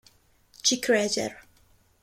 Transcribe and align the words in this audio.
Chick 0.63 0.81
Reiser 0.89 1.45